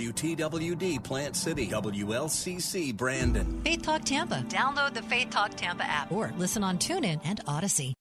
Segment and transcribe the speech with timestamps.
[0.00, 3.60] WTWD Plant City, WLCC Brandon.
[3.64, 4.44] Faith Talk Tampa.
[4.48, 7.94] Download the Faith Talk Tampa app or listen on TuneIn and Odyssey.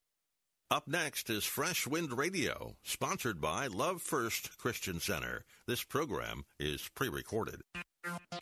[0.69, 5.43] Up next is Fresh Wind Radio, sponsored by Love First Christian Center.
[5.65, 7.61] This program is pre recorded.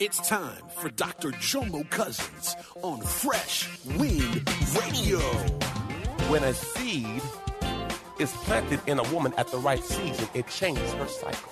[0.02, 1.32] It's time for Dr.
[1.32, 4.50] Jomo Cousins on Fresh Wind
[4.82, 5.20] Radio.
[6.28, 7.22] When a seed
[8.20, 11.52] is planted in a woman at the right season, it changes her cycle.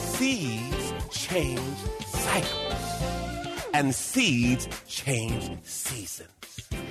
[0.00, 0.81] Seeds
[1.12, 1.60] change
[2.06, 3.02] cycles,
[3.74, 6.28] and seeds change seasons.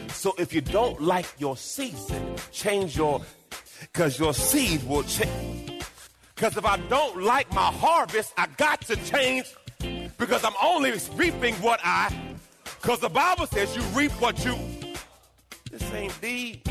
[0.09, 3.21] So if you don't like your season, change your,
[3.81, 5.83] because your seed will change.
[6.35, 9.45] Because if I don't like my harvest, I got to change
[10.17, 12.15] because I'm only reaping what I,
[12.81, 14.55] because the Bible says you reap what you,
[15.71, 16.70] this ain't deed.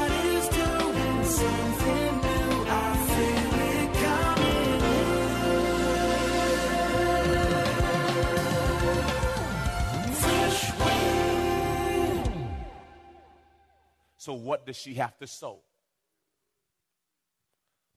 [14.51, 15.59] What does she have to sow?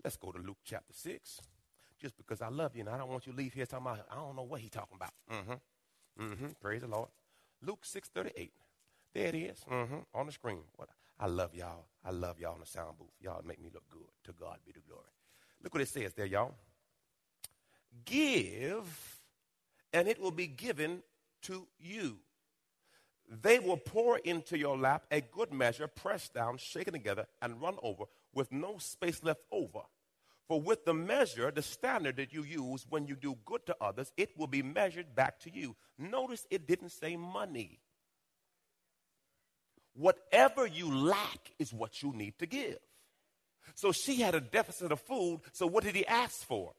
[0.05, 1.41] Let's go to Luke chapter 6.
[2.01, 4.07] Just because I love you and I don't want you to leave here talking about,
[4.09, 5.11] I don't know what he's talking about.
[5.33, 6.25] Mm-hmm.
[6.25, 6.47] Mm-hmm.
[6.61, 7.09] Praise the Lord.
[7.61, 8.51] Luke 6.38.
[9.15, 9.65] There it is.
[9.69, 9.97] Mm-hmm.
[10.15, 10.61] On the screen.
[10.77, 11.87] What I love y'all.
[12.05, 13.09] I love y'all in the sound booth.
[13.21, 14.13] Y'all make me look good.
[14.27, 15.11] To God be the glory.
[15.61, 16.55] Look what it says there, y'all.
[18.05, 19.19] Give,
[19.93, 21.03] and it will be given
[21.43, 22.19] to you.
[23.29, 27.77] They will pour into your lap a good measure, pressed down, shaken together, and run
[27.83, 28.05] over,
[28.35, 29.81] with no space left over.
[30.47, 34.13] For with the measure, the standard that you use when you do good to others,
[34.17, 35.75] it will be measured back to you.
[35.99, 37.81] Notice it didn't say money.
[39.95, 42.79] Whatever you lack is what you need to give.
[43.75, 46.75] So she had a deficit of food, so what did he ask for?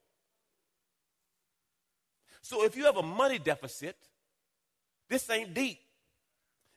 [2.41, 3.97] So if you have a money deficit,
[5.09, 5.79] this ain't deep.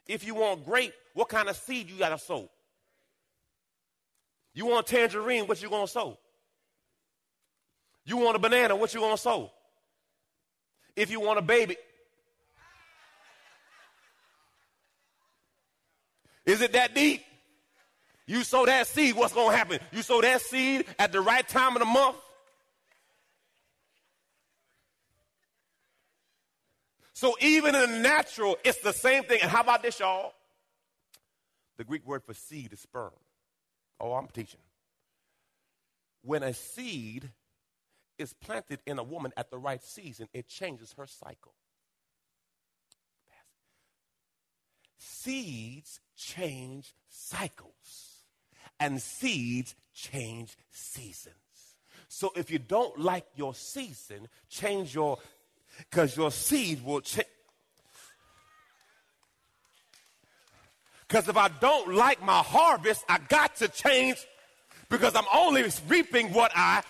[0.09, 2.49] If you want grape, what kind of seed you got to sow?
[4.55, 6.19] You want tangerine, what you going to sow?
[8.05, 9.53] You want a banana, what you going to sow?
[10.97, 11.77] If you want a baby,
[16.47, 17.23] is it that deep?
[18.27, 19.79] You sow that seed, what's going to happen?
[19.93, 22.17] You sow that seed at the right time of the month.
[27.19, 29.41] So even in the natural, it's the same thing.
[29.43, 30.35] And how about this, y'all?
[31.77, 33.11] The Greek word for seed is sperm.
[33.99, 34.61] Oh, I'm teaching.
[36.23, 37.29] When a seed
[38.19, 41.55] is planted in a woman at the right season, it changes her cycle.
[44.97, 48.23] Seeds change cycles,
[48.79, 51.35] and seeds change seasons.
[52.07, 55.19] So if you don't like your season, change your,
[55.79, 57.27] because your seed will change.
[61.07, 64.19] Because if I don't like my harvest, I got to change
[64.91, 66.83] because I'm only reaping what I,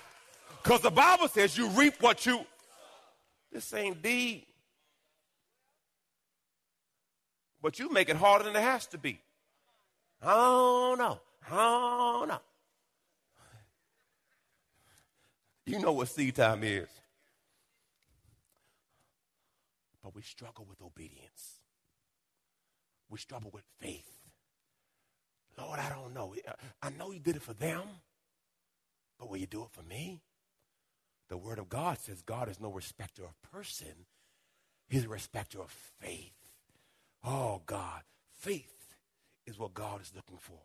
[0.62, 2.44] because the Bible says you reap what you.
[3.52, 4.44] This ain't deed.
[7.62, 9.20] But you make it harder than it has to be.
[10.22, 11.20] Oh no.
[11.50, 12.38] Oh no.
[15.66, 16.88] You know what seed time is.
[20.02, 21.60] But we struggle with obedience.
[23.08, 24.18] We struggle with faith.
[25.56, 26.34] Lord, I don't know.
[26.82, 27.82] I know you did it for them,
[29.16, 30.20] but will you do it for me?
[31.28, 34.06] The Word of God says God is no respecter of person,
[34.88, 35.70] He's a respecter of
[36.00, 36.32] faith.
[37.22, 38.02] Oh, God,
[38.36, 38.96] faith
[39.46, 40.62] is what God is looking for.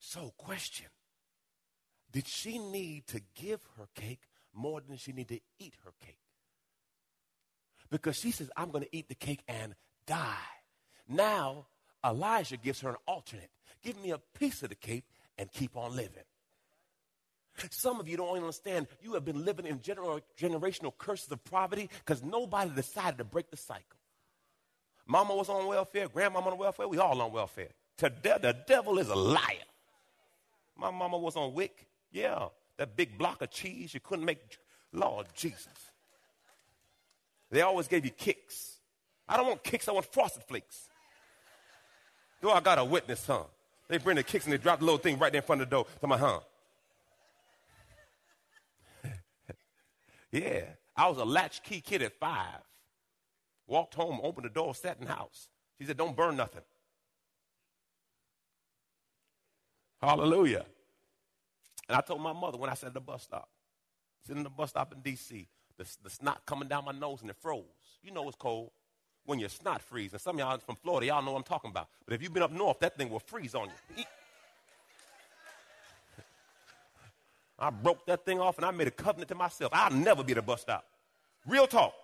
[0.00, 0.86] So, question
[2.10, 4.22] Did she need to give her cake
[4.52, 6.23] more than she needed to eat her cake?
[7.94, 10.34] Because she says, I'm going to eat the cake and die.
[11.08, 11.66] Now,
[12.04, 13.50] Elijah gives her an alternate.
[13.84, 15.04] Give me a piece of the cake
[15.38, 16.24] and keep on living.
[17.70, 18.88] Some of you don't understand.
[19.00, 23.48] You have been living in gener- generational curses of poverty because nobody decided to break
[23.52, 24.00] the cycle.
[25.06, 27.68] Mama was on welfare, grandmama on welfare, we all on welfare.
[27.96, 29.68] Today, the devil is a liar.
[30.76, 31.86] My mama was on WIC.
[32.10, 34.58] Yeah, that big block of cheese you couldn't make.
[34.92, 35.68] Lord Jesus.
[37.54, 38.78] They always gave you Kix.
[39.28, 40.88] I don't want Kix, I want frosted flakes.
[42.40, 43.44] Though I got a witness, huh?
[43.86, 45.70] They bring the Kix and they drop the little thing right there in front of
[45.70, 45.86] the door.
[46.00, 46.40] To my huh?
[50.32, 50.64] yeah.
[50.96, 52.58] I was a latchkey kid at five.
[53.68, 55.46] Walked home, opened the door, sat in the house.
[55.78, 56.62] She said, Don't burn nothing.
[60.02, 60.66] Hallelujah.
[61.88, 63.48] And I told my mother when I sat at the bus stop,
[64.26, 65.46] sitting in the bus stop in D.C.,
[65.78, 67.64] the, the snot coming down my nose and it froze.
[68.02, 68.70] You know it's cold
[69.26, 70.12] when your snot freeze.
[70.12, 71.88] And some of y'all from Florida, y'all know what I'm talking about.
[72.04, 74.04] But if you've been up north, that thing will freeze on you.
[77.58, 79.72] I broke that thing off and I made a covenant to myself.
[79.74, 80.84] I'll never be a bus stop.
[81.46, 81.94] Real talk.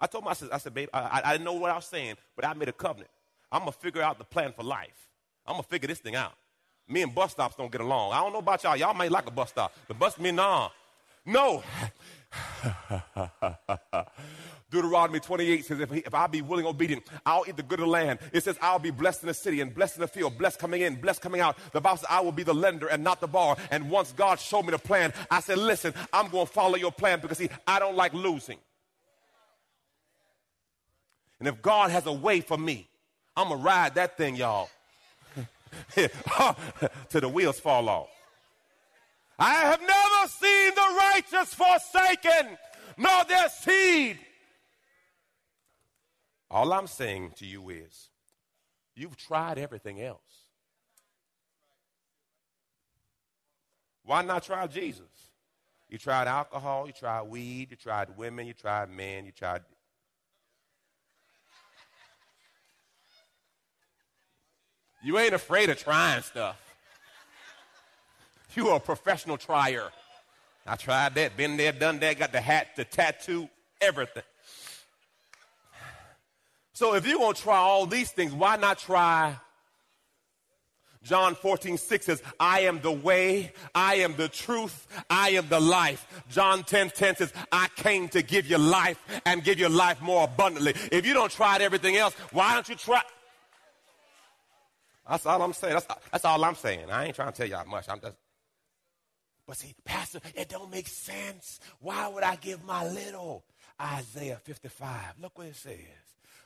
[0.00, 2.44] I told myself, I said, babe, I, I didn't know what I was saying, but
[2.44, 3.10] I made a covenant.
[3.50, 5.08] I'm going to figure out the plan for life.
[5.46, 6.32] I'm going to figure this thing out.
[6.88, 8.12] Me and bus stops don't get along.
[8.12, 8.76] I don't know about y'all.
[8.76, 9.74] Y'all might like a bus stop.
[9.86, 10.70] but bus me, nah.
[11.24, 11.62] No.
[14.70, 17.90] Deuteronomy 28 says, if, if I be willing, obedient, I'll eat the good of the
[17.90, 18.18] land.
[18.32, 20.82] It says, I'll be blessed in the city and blessed in the field, blessed coming
[20.82, 21.56] in, blessed coming out.
[21.72, 23.56] The Bible says, I will be the lender and not the borrower.
[23.70, 26.92] And once God showed me the plan, I said, listen, I'm going to follow your
[26.92, 28.58] plan because, see, I don't like losing.
[31.38, 32.88] And if God has a way for me,
[33.36, 34.70] I'm going to ride that thing, y'all,
[35.94, 38.08] till the wheels fall off.
[39.38, 40.63] I have never seen
[41.14, 42.58] righteous forsaken,
[42.96, 44.18] nor their seed.
[46.50, 48.10] All I'm saying to you is,
[48.94, 50.20] you've tried everything else.
[54.04, 55.02] Why not try Jesus?
[55.88, 59.62] You tried alcohol, you tried weed, you tried women, you tried men, you tried
[65.02, 66.58] You ain't afraid of trying stuff.
[68.54, 69.90] You are a professional trier.
[70.66, 73.48] I tried that, been there, done that, got the hat, the tattoo,
[73.80, 74.22] everything.
[76.72, 79.36] So if you're going to try all these things, why not try?
[81.04, 85.60] John 14, 6 says, I am the way, I am the truth, I am the
[85.60, 86.24] life.
[86.30, 90.24] John 10, 10 says, I came to give you life and give you life more
[90.24, 90.74] abundantly.
[90.90, 93.02] If you don't try everything else, why don't you try?
[95.08, 95.74] That's all I'm saying.
[95.74, 96.90] That's, that's all I'm saying.
[96.90, 97.86] I ain't trying to tell y'all much.
[97.90, 98.16] I'm just.
[99.46, 101.60] But see, Pastor, it don't make sense.
[101.80, 103.44] Why would I give my little?
[103.80, 105.14] Isaiah 55.
[105.20, 105.78] Look what it says.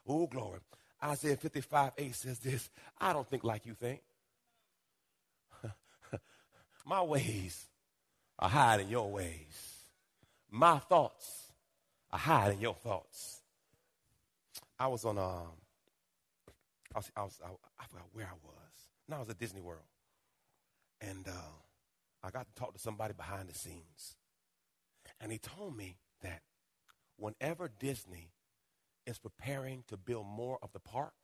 [0.07, 0.61] Oh, glory.
[1.03, 4.01] Isaiah 55, 8 says this I don't think like you think.
[6.87, 7.67] my ways
[8.39, 9.75] are higher than your ways.
[10.51, 11.53] My thoughts
[12.11, 13.43] are higher than your thoughts.
[14.79, 15.53] I was on um,
[16.95, 18.55] I was, I, was, I, I forgot where I was.
[19.09, 19.83] No, I was at Disney World.
[21.01, 21.53] And uh,
[22.23, 24.17] I got to talk to somebody behind the scenes.
[25.21, 26.43] And he told me that
[27.17, 28.33] whenever Disney
[29.07, 31.15] is preparing to build more of the park,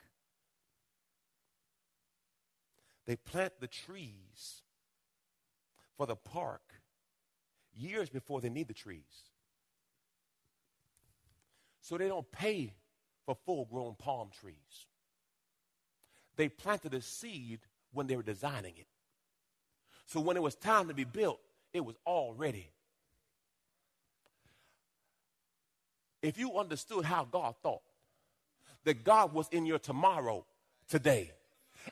[3.06, 4.62] they plant the trees
[5.96, 6.62] for the park
[7.75, 9.31] years before they need the trees.
[11.81, 12.72] So they don't pay
[13.27, 14.86] for full grown palm trees.
[16.36, 17.60] They planted a seed
[17.93, 18.86] when they were designing it.
[20.06, 21.41] So when it was time to be built,
[21.73, 22.70] it was all ready.
[26.23, 27.82] If you understood how God thought,
[28.84, 30.44] that God was in your tomorrow
[30.89, 31.32] today,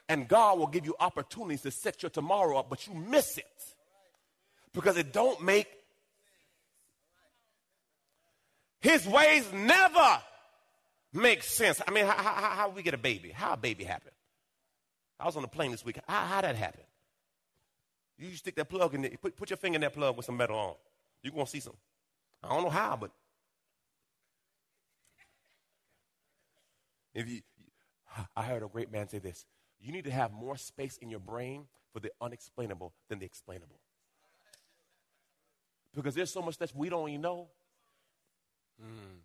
[0.09, 3.45] and God will give you opportunities to set your tomorrow up, but you miss it
[4.73, 5.67] because it don't make
[8.81, 10.21] his ways never
[11.13, 11.81] make sense.
[11.87, 13.29] I mean, how, how, how we get a baby?
[13.29, 14.11] How a baby happen?
[15.19, 15.99] I was on a plane this week.
[16.07, 16.83] How, how that happen?
[18.17, 20.37] You stick that plug in there, put, put your finger in that plug with some
[20.37, 20.75] metal on.
[21.21, 21.75] You're going to see some.
[22.43, 23.11] I don't know how, but
[27.13, 27.41] if you,
[28.35, 29.45] I heard a great man say this
[29.79, 33.79] you need to have more space in your brain for the unexplainable than the explainable.
[35.93, 37.49] Because there's so much that we don't even know.
[38.81, 39.19] Mm.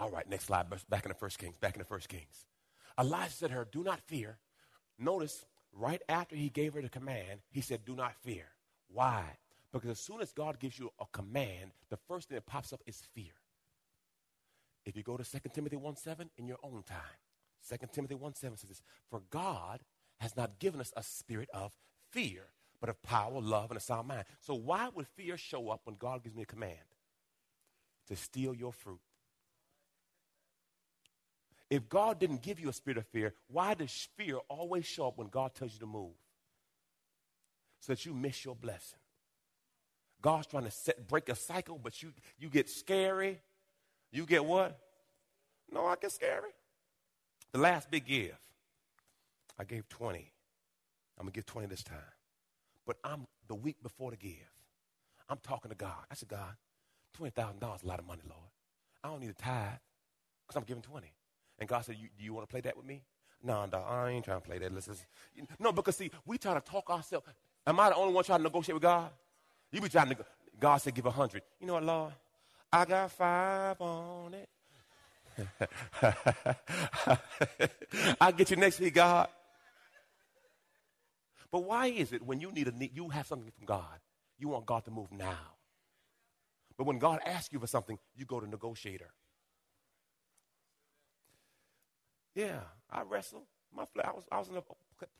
[0.00, 0.66] All right, next slide.
[0.88, 1.56] Back in the first Kings.
[1.56, 2.46] Back in the first Kings.
[2.98, 4.38] Elijah said to her, Do not fear.
[4.98, 8.46] Notice, right after he gave her the command, he said, Do not fear.
[8.88, 9.38] Why?
[9.72, 12.80] Because as soon as God gives you a command, the first thing that pops up
[12.86, 13.32] is fear.
[14.84, 16.98] If you go to 2 Timothy 1 7 in your own time,
[17.68, 19.80] 2 Timothy 1 7 says this For God
[20.18, 21.72] has not given us a spirit of
[22.10, 22.44] fear,
[22.80, 24.24] but of power, love, and a sound mind.
[24.40, 26.78] So why would fear show up when God gives me a command?
[28.08, 29.00] To steal your fruit.
[31.70, 35.18] If God didn't give you a spirit of fear, why does fear always show up
[35.18, 36.14] when God tells you to move?
[37.80, 38.98] So that you miss your blessing.
[40.20, 43.40] God's trying to set, break a cycle, but you, you get scary.
[44.10, 44.78] You get what?
[45.70, 46.50] No, I get scary.
[47.52, 48.36] The last big give,
[49.58, 50.18] I gave 20.
[51.18, 51.98] I'm going to give 20 this time.
[52.86, 54.32] But I'm the week before the give.
[55.28, 56.04] I'm talking to God.
[56.10, 56.56] I said, God,
[57.20, 58.40] $20,000 is a lot of money, Lord.
[59.04, 59.78] I don't need a tithe
[60.46, 61.06] because I'm giving 20.
[61.58, 63.02] And God said, you, do you want to play that with me?
[63.42, 64.72] No, no, I ain't trying to play that.
[64.72, 64.96] Listen,
[65.58, 67.26] no, because see, we try to talk ourselves.
[67.66, 69.10] Am I the only one trying to negotiate with God?
[69.70, 70.16] You be trying to,
[70.58, 71.42] God said give a hundred.
[71.60, 72.12] You know what, Lord?
[72.72, 74.48] I got five on it.
[78.20, 79.28] I'll get you next week, God.
[81.50, 84.00] But why is it when you need a need, you have something from God,
[84.38, 85.54] you want God to move now?
[86.76, 89.10] But when God asks you for something, you go to negotiator.
[92.38, 93.42] Yeah, I wrestled.
[93.74, 94.62] My I was I was in a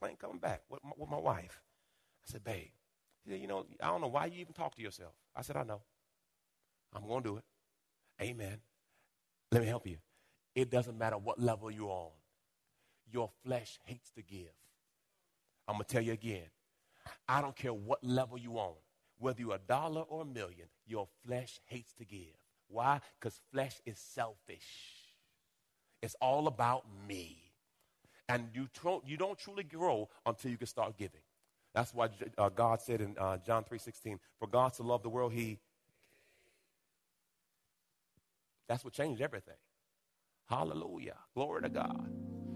[0.01, 1.61] plane coming back with my, with my wife.
[2.25, 2.69] I said, babe,
[3.25, 5.15] he said, you know, I don't know why you even talk to yourself.
[5.35, 5.83] I said, I know.
[6.95, 7.45] I'm going to do it.
[8.23, 8.59] Amen.
[9.51, 9.97] Let me help you.
[10.55, 12.13] It doesn't matter what level you're on.
[13.13, 14.55] Your flesh hates to give.
[15.67, 16.47] I'm to tell you again.
[17.29, 18.75] I don't care what level you're on,
[19.19, 22.37] whether you're a dollar or a million, your flesh hates to give.
[22.69, 23.01] Why?
[23.19, 24.98] Because flesh is selfish.
[26.02, 27.37] It's all about me.
[28.28, 31.21] And you, tr- you don't truly grow until you can start giving.
[31.75, 35.33] That's why uh, God said in uh, John 3.16, for God to love the world,
[35.33, 35.59] he...
[38.69, 39.55] That's what changed everything.
[40.49, 41.17] Hallelujah.
[41.35, 42.11] Glory to God.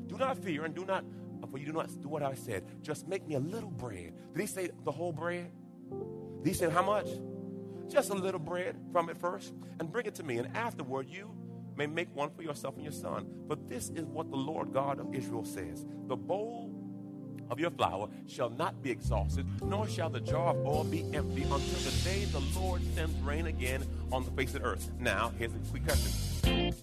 [0.06, 1.04] Do not fear and do not,
[1.50, 2.64] for you do not do what I said.
[2.82, 4.12] Just make me a little bread.
[4.34, 5.50] Did he say the whole bread?
[6.42, 7.06] Did he say how much?
[7.88, 10.38] Just a little bread from it first and bring it to me.
[10.38, 11.30] And afterward, you
[11.76, 13.26] may make one for yourself and your son.
[13.48, 16.70] But this is what the Lord God of Israel says The bowl
[17.50, 21.42] of your flour shall not be exhausted, nor shall the jar of oil be empty
[21.42, 24.90] until the day the Lord sends rain again on the face of the earth.
[24.98, 26.74] Now, here's a quick question.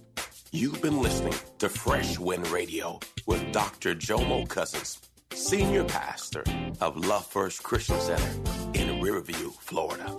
[0.51, 3.96] You've been listening to Fresh Wind Radio with Dr.
[3.96, 5.00] Jomo Cousins,
[5.34, 6.43] Senior Pastor
[6.81, 8.31] of Love First Christian Center
[8.74, 10.15] in Riverview, Florida.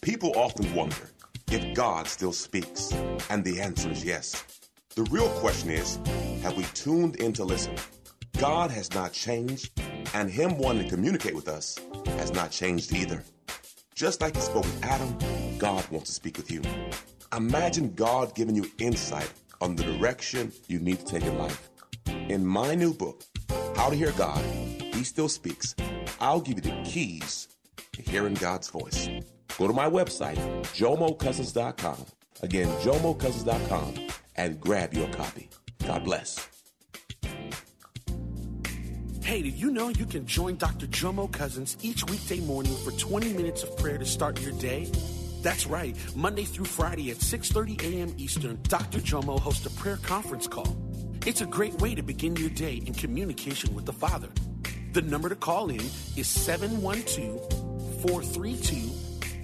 [0.00, 1.10] People often wonder
[1.50, 2.92] if God still speaks,
[3.30, 4.44] and the answer is yes.
[4.94, 5.98] The real question is
[6.42, 7.76] have we tuned in to listen?
[8.38, 9.80] God has not changed,
[10.14, 11.78] and Him wanting to communicate with us
[12.18, 13.22] has not changed either.
[13.94, 15.16] Just like He spoke with Adam,
[15.58, 16.62] God wants to speak with you.
[17.34, 21.70] Imagine God giving you insight on the direction you need to take in life.
[22.06, 23.22] In my new book,
[23.74, 24.44] How to Hear God,
[24.94, 25.74] He Still Speaks,
[26.20, 27.48] I'll give you the keys
[27.92, 29.08] to hearing God's voice.
[29.58, 30.36] Go to my website,
[30.74, 32.06] jomocousins.com.
[32.42, 33.94] Again, jomocousins.com
[34.36, 35.48] and grab your copy.
[35.86, 36.48] God bless.
[39.22, 40.86] Hey, did you know you can join Dr.
[40.86, 44.88] Jomo Cousins each weekday morning for 20 minutes of prayer to start your day?
[45.42, 45.96] That's right.
[46.14, 48.14] Monday through Friday at 6:30 a.m.
[48.18, 49.00] Eastern, Dr.
[49.00, 50.76] Jomo hosts a prayer conference call.
[51.26, 54.28] It's a great way to begin your day in communication with the Father.
[54.92, 55.80] The number to call in
[56.16, 56.28] is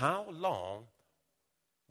[0.00, 0.84] How long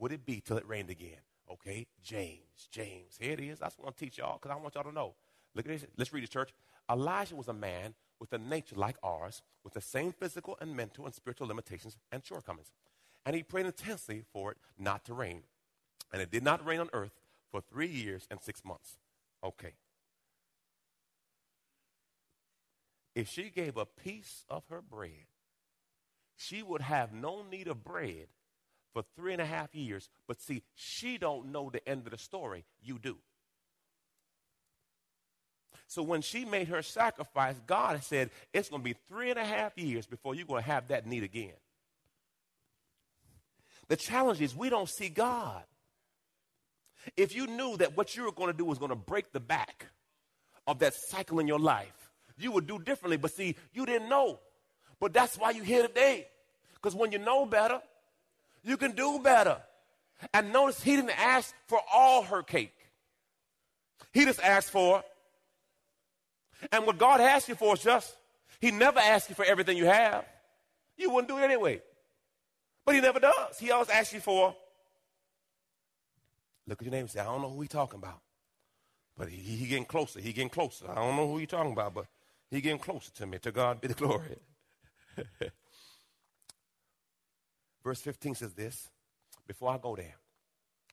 [0.00, 1.20] would it be till it rained again?
[1.48, 3.16] Okay, James, James.
[3.20, 3.60] Here it is.
[3.60, 5.14] That's what I'm teach y'all because I want y'all to know.
[5.54, 5.86] Look at this.
[5.96, 6.52] Let's read the church.
[6.90, 11.04] Elijah was a man with a nature like ours, with the same physical and mental
[11.04, 12.72] and spiritual limitations and shortcomings.
[13.24, 15.44] And he prayed intensely for it not to rain.
[16.12, 17.14] And it did not rain on earth
[17.52, 18.98] for three years and six months.
[19.44, 19.74] Okay.
[23.14, 25.29] If she gave a piece of her bread,
[26.40, 28.28] she would have no need of bread
[28.94, 30.08] for three and a half years.
[30.26, 32.64] But see, she don't know the end of the story.
[32.82, 33.18] You do.
[35.86, 39.44] So when she made her sacrifice, God said, it's going to be three and a
[39.44, 41.52] half years before you're going to have that need again.
[43.88, 45.62] The challenge is we don't see God.
[47.18, 49.40] If you knew that what you were going to do was going to break the
[49.40, 49.88] back
[50.66, 53.18] of that cycle in your life, you would do differently.
[53.18, 54.38] But see, you didn't know.
[55.00, 56.28] But that's why you're here today.
[56.74, 57.80] Because when you know better,
[58.62, 59.56] you can do better.
[60.34, 62.76] And notice he didn't ask for all her cake.
[64.12, 65.02] He just asked for.
[66.70, 68.14] And what God asks you for is just,
[68.60, 70.24] He never asks you for everything you have.
[70.96, 71.80] You wouldn't do it anyway.
[72.84, 73.58] But He never does.
[73.58, 74.54] He always asks you for.
[76.66, 78.20] Look at your name and say, I don't know who he's talking about.
[79.16, 80.20] But he, he getting closer.
[80.20, 80.88] He getting closer.
[80.88, 82.06] I don't know who you're talking about, but
[82.50, 83.38] he getting closer to me.
[83.38, 84.36] To God be the glory.
[87.84, 88.88] Verse 15 says this.
[89.46, 90.14] Before I go there,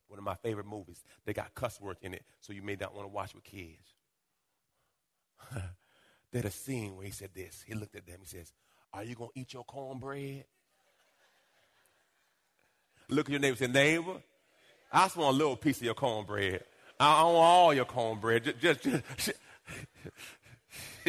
[0.08, 1.02] one of my favorite movies.
[1.24, 3.94] They got cuss words in it, so you may not want to watch with kids.
[6.32, 7.62] There's a scene where he said this.
[7.66, 8.16] He looked at them.
[8.20, 8.52] He says,
[8.92, 10.44] Are you going to eat your cornbread?
[13.08, 14.20] Look at your neighbor and say, Neighbor,
[14.92, 16.64] I just want a little piece of your cornbread.
[17.00, 18.44] I want all your cornbread.
[18.60, 19.32] Just, just, just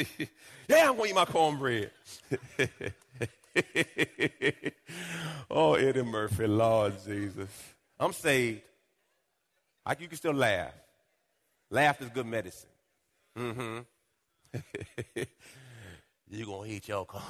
[0.67, 1.91] yeah, I'm going to eat my cornbread.
[5.49, 7.49] oh, Eddie Murphy, Lord Jesus.
[7.99, 8.61] I'm saved.
[9.85, 10.73] I, you can still laugh.
[11.71, 12.69] Laugh is good medicine.
[13.37, 13.79] Mm-hmm.
[16.29, 17.23] You're going to eat your corn.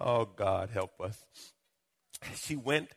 [0.00, 1.18] oh, God, help us.
[2.36, 2.88] She went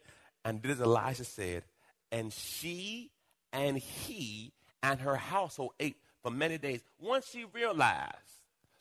[0.45, 1.63] and did as Elijah said,
[2.11, 3.11] and she
[3.51, 6.81] and he and her household ate for many days.
[6.99, 8.15] Once she realized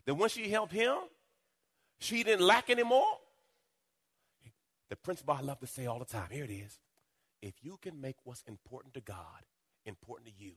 [0.07, 0.97] that when she helped him,
[1.99, 3.19] she didn't lack anymore.
[4.89, 6.79] The principle I love to say all the time here it is.
[7.43, 9.45] If you can make what's important to God
[9.85, 10.53] important to you,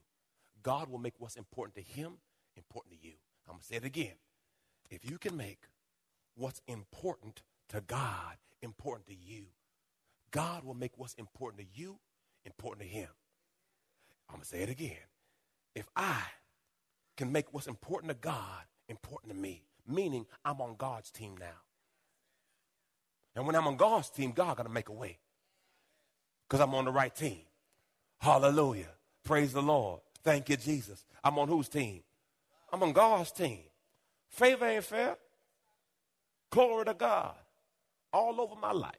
[0.62, 2.18] God will make what's important to Him
[2.56, 3.14] important to you.
[3.46, 4.14] I'm going to say it again.
[4.90, 5.60] If you can make
[6.34, 9.46] what's important to God important to you,
[10.30, 11.98] God will make what's important to you
[12.44, 13.08] important to Him.
[14.28, 15.11] I'm going to say it again.
[15.74, 16.22] If I
[17.16, 21.60] can make what's important to God important to me, meaning I'm on God's team now.
[23.34, 25.18] And when I'm on God's team, God got to make a way
[26.46, 27.40] because I'm on the right team.
[28.20, 28.90] Hallelujah.
[29.24, 30.00] Praise the Lord.
[30.22, 31.04] Thank you, Jesus.
[31.24, 32.02] I'm on whose team?
[32.72, 33.60] I'm on God's team.
[34.28, 35.16] Favor ain't fair.
[36.50, 37.34] Glory to God.
[38.12, 38.92] All over my life.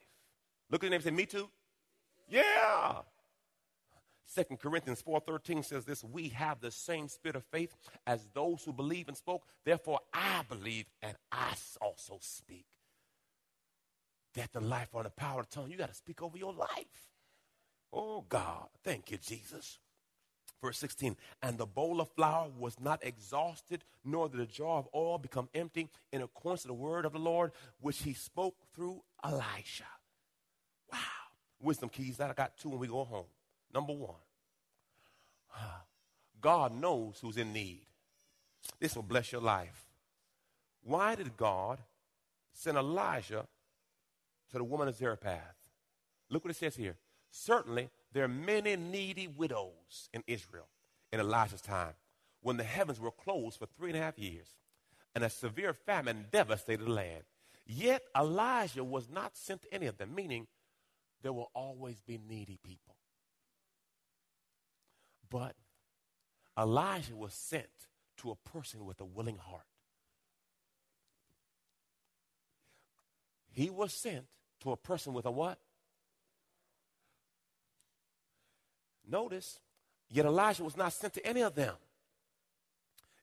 [0.71, 1.49] Look at the name and say, Me too?
[2.27, 2.93] Yeah.
[4.33, 7.75] Second Corinthians 4:13 says this, we have the same spirit of faith
[8.07, 9.45] as those who believe and spoke.
[9.63, 12.65] Therefore, I believe and I also speak.
[14.33, 16.53] That the life or the power of the tongue, you got to speak over your
[16.53, 17.11] life.
[17.91, 18.69] Oh, God.
[18.83, 19.77] Thank you, Jesus.
[20.59, 24.87] Verse 16, and the bowl of flour was not exhausted, nor did the jar of
[24.95, 29.03] oil become empty, in accordance to the word of the Lord, which he spoke through
[29.23, 29.83] Elisha.
[30.91, 30.99] Wow.
[31.61, 33.25] Wisdom keys that I got two when we go home.
[33.73, 34.15] Number one,
[36.41, 37.81] God knows who's in need.
[38.79, 39.85] This will bless your life.
[40.83, 41.79] Why did God
[42.53, 43.47] send Elijah
[44.51, 45.55] to the woman of Zarephath?
[46.29, 46.95] Look what it says here.
[47.31, 50.67] Certainly, there are many needy widows in Israel
[51.11, 51.93] in Elijah's time
[52.41, 54.47] when the heavens were closed for three and a half years
[55.15, 57.23] and a severe famine devastated the land.
[57.65, 60.47] Yet Elijah was not sent to any of them, meaning
[61.21, 62.92] there will always be needy people.
[65.33, 65.55] But
[66.55, 67.65] Elijah was sent
[68.17, 69.65] to a person with a willing heart.
[73.51, 74.25] He was sent
[74.61, 75.57] to a person with a what?
[79.09, 79.59] Notice,
[80.07, 81.73] yet Elijah was not sent to any of them.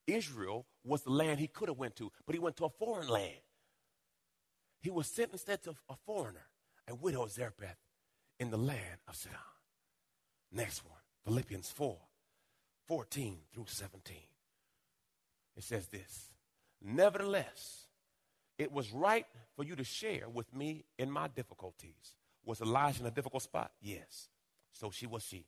[0.08, 3.06] Israel was the land he could have went to, but he went to a foreign
[3.06, 3.38] land.
[4.80, 6.48] He was sent instead to a foreigner,
[6.88, 7.78] a widow Zarephath,
[8.40, 9.38] in the land of Sidon.
[10.50, 11.96] Next one, Philippians 4,
[12.86, 14.16] 14 through 17.
[15.56, 16.30] It says this,
[16.82, 17.86] Nevertheless,
[18.58, 22.14] it was right for you to share with me in my difficulties.
[22.44, 23.72] Was Elijah in a difficult spot?
[23.80, 24.28] Yes.
[24.72, 25.44] So she was she.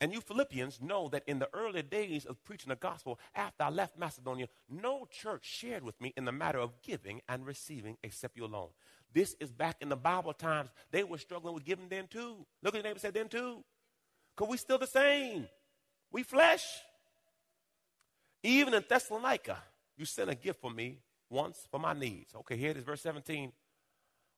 [0.00, 3.70] And you Philippians know that in the early days of preaching the gospel, after I
[3.70, 8.36] left Macedonia, no church shared with me in the matter of giving and receiving except
[8.36, 8.70] you alone.
[9.14, 10.70] This is back in the Bible times.
[10.90, 12.44] They were struggling with giving then too.
[12.62, 13.62] Look at your neighbor said then too.
[14.36, 15.46] Because we still the same.
[16.10, 16.64] We flesh.
[18.42, 19.58] Even in Thessalonica,
[19.96, 20.98] you sent a gift for me
[21.30, 22.34] once for my needs.
[22.34, 23.52] Okay, here it is, verse 17.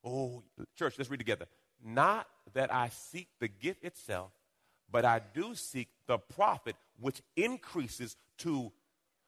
[0.05, 0.43] Oh,
[0.77, 1.47] church, let's read together.
[1.83, 4.31] Not that I seek the gift itself
[4.91, 8.71] but I do seek the profit which increases to,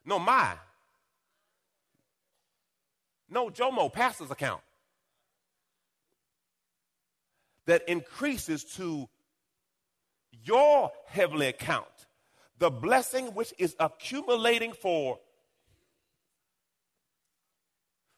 [0.05, 0.53] no, my,
[3.29, 4.61] no, Jomo, pastor's account,
[7.67, 9.09] that increases to
[10.45, 11.87] your heavenly account,
[12.59, 15.19] the blessing which is accumulating for.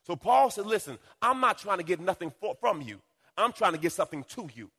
[0.07, 3.00] So Paul said, Listen, I'm not trying to get nothing for, from you,
[3.37, 4.70] I'm trying to get something to you.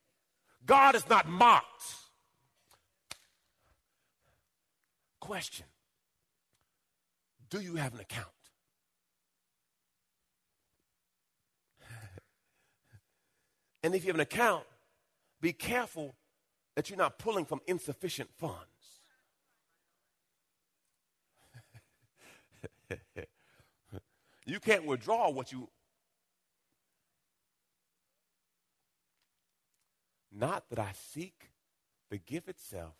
[0.66, 1.84] God is not mocked.
[5.20, 5.66] Question
[7.50, 8.28] Do you have an account?
[13.84, 14.64] and if you have an account,
[15.42, 16.16] be careful
[16.76, 18.58] that you're not pulling from insufficient funds.
[24.46, 25.70] you can't withdraw what you.
[30.32, 31.50] Not that I seek
[32.10, 32.96] the gift itself,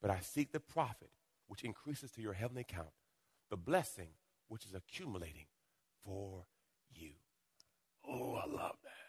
[0.00, 1.10] but I seek the profit
[1.48, 2.90] which increases to your heavenly account,
[3.50, 4.10] the blessing
[4.48, 5.46] which is accumulating
[6.04, 6.44] for
[6.94, 7.10] you.
[8.06, 8.99] Oh, I love that.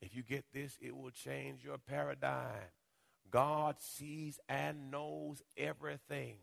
[0.00, 2.70] If you get this, it will change your paradigm.
[3.30, 6.36] God sees and knows everything.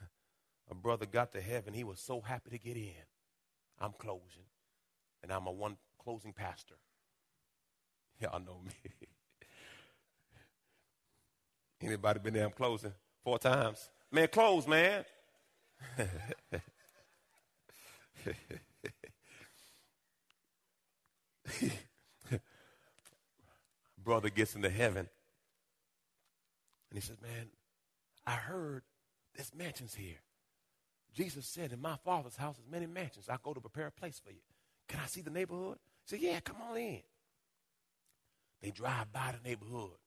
[0.70, 1.72] A brother got to heaven.
[1.72, 2.92] He was so happy to get in.
[3.80, 4.46] I'm closing,
[5.22, 6.74] and I'm a one closing pastor.
[8.20, 8.72] Y'all know me.
[11.80, 12.46] Anybody been there?
[12.46, 13.88] I'm closing four times.
[14.10, 15.04] Man, close, man.
[24.04, 25.08] Brother gets into heaven.
[26.90, 27.48] And he says, Man,
[28.26, 28.82] I heard
[29.36, 30.20] this mansion's here.
[31.14, 33.28] Jesus said, In my father's house is many mansions.
[33.28, 34.40] I go to prepare a place for you.
[34.88, 35.78] Can I see the neighborhood?
[36.04, 37.00] He said, Yeah, come on in.
[38.62, 39.98] They drive by the neighborhood.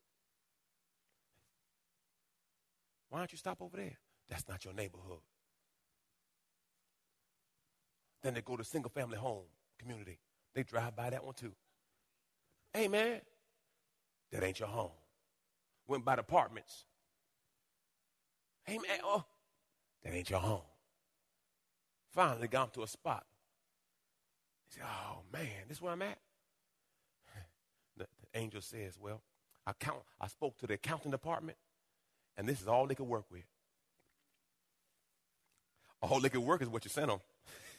[3.09, 3.97] Why don't you stop over there?
[4.29, 5.19] That's not your neighborhood.
[8.23, 9.43] Then they go to single family home
[9.79, 10.19] community.
[10.53, 11.53] They drive by that one too.
[12.73, 13.21] Hey man,
[14.31, 14.91] that ain't your home.
[15.87, 16.85] Went by the apartments.
[18.63, 19.25] Hey man, oh,
[20.03, 20.61] that ain't your home.
[22.11, 23.25] Finally got him to a spot.
[24.67, 26.17] He said, Oh man, this is where I'm at.
[27.97, 29.21] The, the angel says, Well,
[29.67, 31.57] I count I spoke to the accounting department,
[32.37, 33.43] and this is all they could work with.
[36.01, 37.19] All they could work is what you sent them.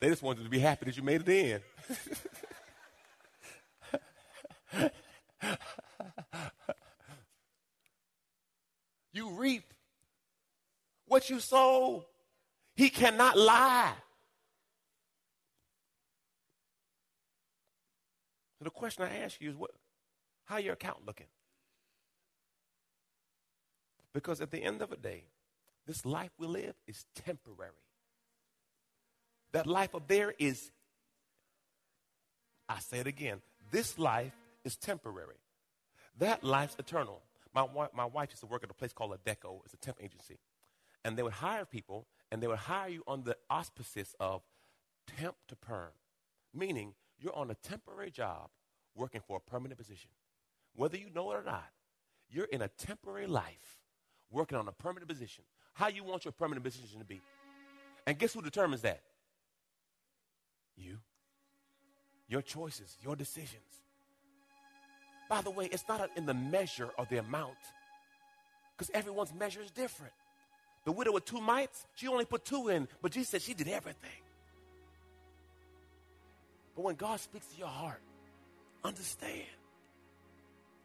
[0.00, 1.60] They just wanted to be happy that you made it in.
[9.12, 9.74] you reap
[11.06, 12.06] what you sow.
[12.74, 13.92] He cannot lie.
[18.58, 19.72] So the question I ask you is what
[20.46, 21.26] how your account looking?
[24.14, 25.24] Because at the end of the day,
[25.86, 27.89] this life we live is temporary.
[29.52, 30.70] That life up there is,
[32.68, 34.34] I say it again, this life
[34.64, 35.40] is temporary.
[36.18, 37.22] That life's eternal.
[37.54, 39.60] My, my wife used to work at a place called Adecco.
[39.64, 40.38] It's a temp agency.
[41.04, 44.42] And they would hire people, and they would hire you on the auspices of
[45.18, 45.90] temp to perm,
[46.54, 48.50] meaning you're on a temporary job
[48.94, 50.10] working for a permanent position.
[50.74, 51.66] Whether you know it or not,
[52.28, 53.78] you're in a temporary life
[54.30, 55.44] working on a permanent position.
[55.74, 57.20] How you want your permanent position to be.
[58.06, 59.00] And guess who determines that?
[60.80, 60.98] You.
[62.28, 63.62] Your choices, your decisions.
[65.28, 67.54] By the way, it's not in the measure or the amount,
[68.76, 70.12] because everyone's measure is different.
[70.84, 73.68] The widow with two mites, she only put two in, but Jesus said she did
[73.68, 74.10] everything.
[76.74, 78.00] But when God speaks to your heart,
[78.82, 79.44] understand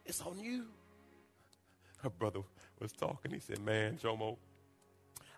[0.06, 0.66] it's on you.
[2.04, 2.42] Her brother
[2.80, 3.32] was talking.
[3.32, 4.38] He said, Man, Jomo,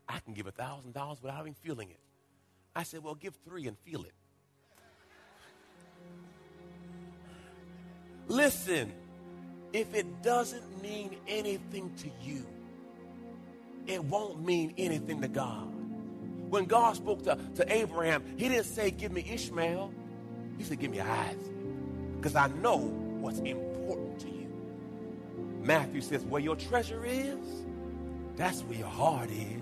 [0.10, 2.00] I can give a thousand dollars without even feeling it.
[2.76, 4.14] I said, Well, give three and feel it.
[8.28, 8.92] Listen,
[9.74, 12.46] if it doesn't mean anything to you,
[13.86, 15.68] it won't mean anything to God.
[16.50, 19.92] When God spoke to, to Abraham, he didn't say, Give me Ishmael.
[20.58, 21.38] He said, Give me Isaac.
[22.18, 24.48] Because I know what's important to you.
[25.62, 27.38] Matthew says, Where your treasure is,
[28.36, 29.62] that's where your heart is.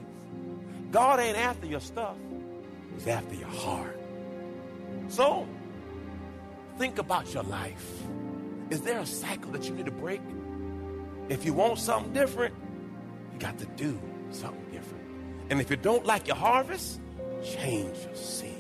[0.92, 2.16] God ain't after your stuff,
[2.96, 4.00] He's after your heart.
[5.10, 5.48] So,
[6.78, 8.04] think about your life.
[8.70, 10.22] Is there a cycle that you need to break?
[11.30, 12.56] If you want something different,
[13.34, 14.00] you got to do
[14.32, 15.04] something different.
[15.50, 17.00] And if you don't like your harvest,
[17.44, 18.52] change your seed.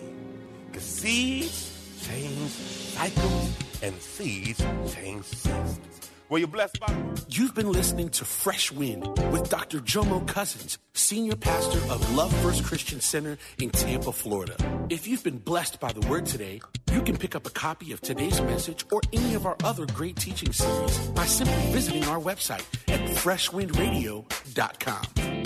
[0.67, 1.71] Because seeds
[2.05, 4.63] change cycles and seeds
[4.93, 6.11] change seasons.
[6.27, 6.91] Were you blessed by?
[7.29, 9.77] You've been listening to Fresh Wind with Dr.
[9.79, 14.55] Jomo Cousins, Senior Pastor of Love First Christian Center in Tampa, Florida.
[14.89, 16.61] If you've been blessed by the word today,
[16.91, 20.15] you can pick up a copy of today's message or any of our other great
[20.15, 25.43] teaching series by simply visiting our website at freshwindradio.com.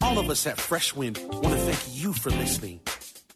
[0.00, 2.80] All of us at Fresh Wind want to thank you for listening